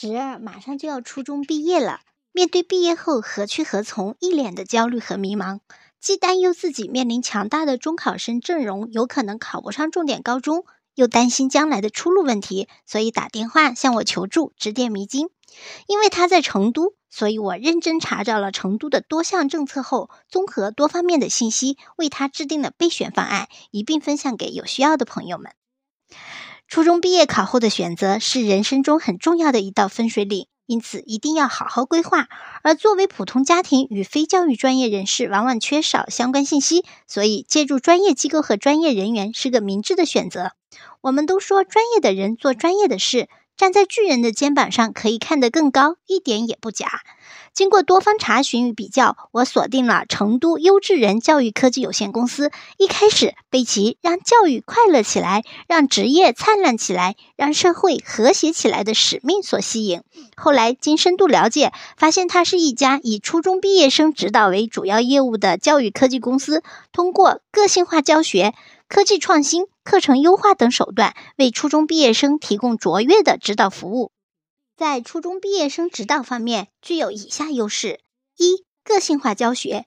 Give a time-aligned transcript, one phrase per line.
[0.00, 2.00] 侄儿马上就要初中毕业了，
[2.32, 5.60] 面对毕业后何去何从，一脸的焦虑和迷茫，
[6.00, 15.28] 既担忧自己面临强大的中考生阵容，有可能考不上重点高中，又担心将来的出路问题，所以打电话向我求助，指点迷津。
[15.86, 25.52] 因为他在成都，所以我认真查找了成都的多项政策后，综合多方面的信息，为他制定了备选方案，一并分享给有需要的朋友们。
[26.70, 32.28] 初中毕业考后的选择是人生中很重要的一道分水岭，因此一定要好好规划。
[32.62, 40.52] 而作为普通家庭与非教育专业人士，往往缺少相关信息，所以借助专业机构和专业人员是个明智的选择。
[41.00, 43.28] 我们都说专业的人做专业的事。
[43.60, 47.02] 站在巨人的肩膀上，可以看得更高，一点也不假。
[47.52, 52.50] 经过多方查询与比较，我锁定了成都优质人教育科技有限公司。
[52.78, 60.00] 一开始被其让教育快乐起来，让职业灿烂起来，让社会和谐起来的使命所吸引。
[60.36, 68.54] 后来经深度了解，发现它是一家以初中毕业生指导为主要业务的教育科技公司，通过个性化教学。
[68.88, 74.12] 科技创新、课程优化等手段，为初中毕业生提供卓越的指导服务。
[74.76, 77.98] 在初中毕业生指导方面，具有以下优势：
[78.36, 79.86] 一、个性化教学，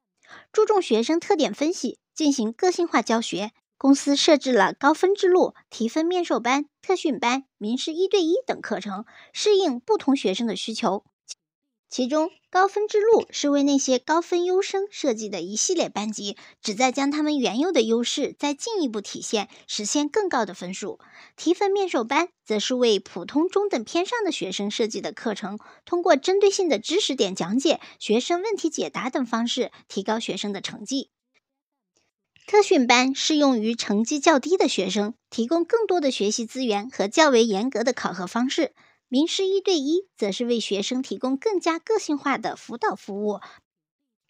[0.51, 3.51] 注重学生特点分析，进行个性化教学。
[3.77, 11.05] 公司设置了高分之路、提分面授班、特训班、名师一对一等课程，适应不同学生的需求。
[11.95, 20.97] 其中，高分之路是为那些高分优生设计的一系列班级，旨在将他们原有的优势再进一步体现，实现更高的分数。
[21.37, 31.11] 提分面授班则是为普通中等偏上的学生设计的课程，通过针对性的知识点讲解、学生问题解答等方式，提高学生的成绩。
[32.47, 38.73] 特训班适用于成绩较低的学生，提供更多的学习资源和较为严格的考核方式。
[39.07, 43.39] 名师一对一则是为学生提供更加个性化的辅导服务，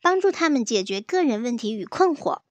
[0.01, 2.41] 帮助他们解决个人问题与困惑。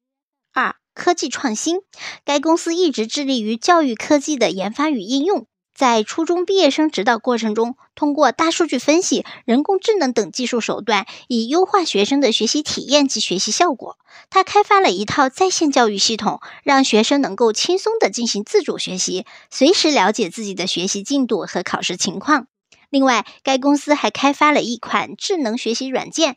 [0.52, 1.80] 二、科技创新，
[2.24, 5.46] 该公司一直致力于教育科技的研发与应用。
[5.82, 13.98] 在初中毕业生指导过程中，通过大数据分析、人工智能等技术手段，以优化学生的学习体验及学习效果。
[14.30, 22.46] 他开发了一套在线教育系统，让学生能够轻松地进行自主学习，随时了解自己的学习进度和考试情况。
[22.88, 26.36] 另外，该公司还开发了一款智能学习软件。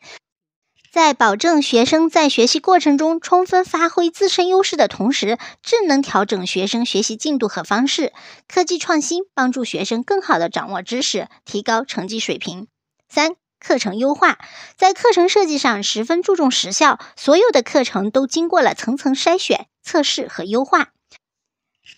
[0.96, 8.14] 在保证学生在学习过程中充分发挥自身优势的同时，智能调整学生学习进度和方式。
[8.48, 12.68] 科技创新帮助学生更好地掌握知识，提高成绩水平。
[13.10, 14.38] 三、课程优化，
[14.78, 20.92] 在课程设计上十分注重时效，所有的课程都经过了层层筛选、测试和优化。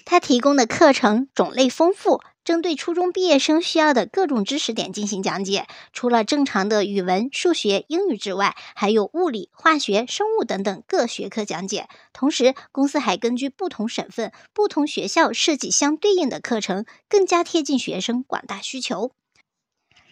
[0.04, 2.20] 它提供的课程种类丰富。
[2.48, 11.90] 针对初中毕业生需要的各种知识点进行讲解，除了正常的语文、数学、英语之外，还有物理、化学、生物等等各学科讲解。
[12.14, 19.12] 同时，公司还根据不同省份、不同学校设计相对应的课程，更加贴近学生广大需求。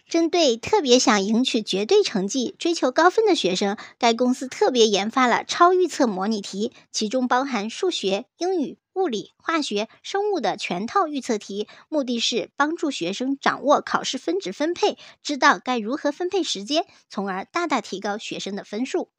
[0.07, 8.77] 针对特别想赢取绝对成绩、追求高分的学生，该公司特别研发了超预测模拟题，其中包含数学、英语。
[8.93, 19.11] 物理、化学、生物的全套预测题，目的是帮助学生掌握考试分值分配，知道该如何分配时间，从而大大提高学生的分数。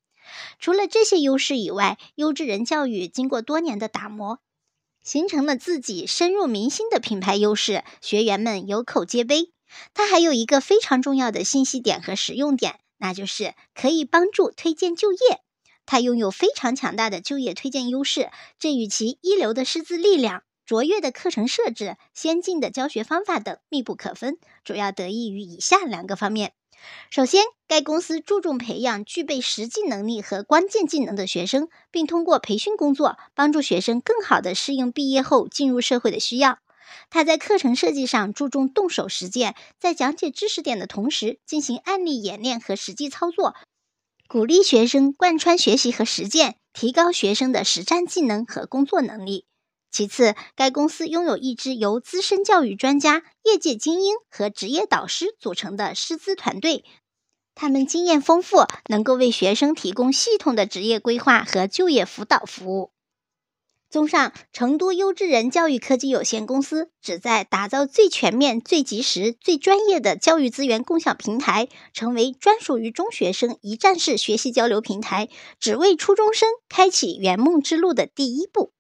[0.59, 4.41] 除了这些优势以外，优质人教育经过多年的打磨，
[5.05, 9.53] 形成了自己深入民心的品牌优势，学员们有口皆碑。
[9.95, 15.19] 它还有一个非常重要的信息点和实用点，那就是可以帮助推荐就业。
[15.87, 26.53] 它拥有非常强大的就业推荐优势，这与其一流的师资力量、卓越的课程设置、先进的教学方法等密不可分，主要得益于以下两个方面。
[27.11, 36.59] 首先，该公司注重培养具备实际能力和关键技能的学生，并通过培训工作帮助学生更好地适应毕业后进入社会的需要。
[37.11, 43.55] 它在课程设计上注重动手实践，在讲解知识点的同时进行案例演练和实际操作。
[44.29, 49.47] 鼓励学生贯穿学习和实践，提高学生的实战技能和工作能力。
[49.91, 56.85] 其次，该公司拥有一支由资深教育专家、业界精英和职业导师组成的师资团队，
[57.55, 62.93] 他们经验丰富，能够为学生提供系统的职业规划和就业辅导服务。
[63.91, 78.73] 综上，成都优质人教育科技有限公司旨在打造最全面、最及时、最专业的教育资源共享平台，成为专属于中学生一站式学习交流平台，只为初中生开启圆梦之路的第一步。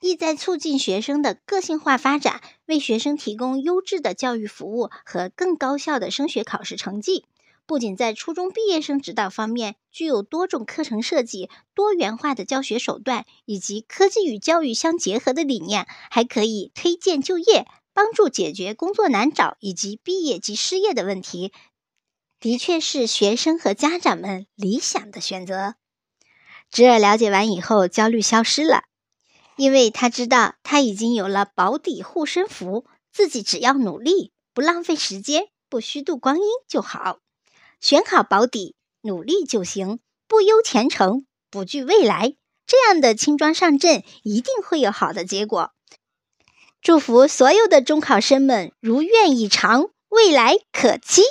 [0.00, 7.24] 意在促进学生的个性化发展，为学生提供优质的教育服务和更高效的升学考试成绩。
[7.70, 21.52] 不仅在初中毕业生指导方面具有多种课程设计、多元化的教学手段以及科技与教育相结合的理念，还可以推荐就业，帮助解决工作难找以及毕业及失业的问题。
[22.40, 25.76] 的确是学生和家长们理想的选择。
[26.72, 28.82] 侄儿了解完以后，焦虑消失了，
[29.54, 37.20] 因为他知道他已经有了保底护身符，自己只要努力，不浪费时间，不虚度光阴就好。
[37.80, 39.98] 选好保底，努力就行，
[40.28, 42.34] 不忧前程，不惧未来，
[42.66, 45.72] 这样的轻装上阵，一定会有好的结果。
[46.82, 51.22] 祝福所有的中考生们如愿以偿，未来可期。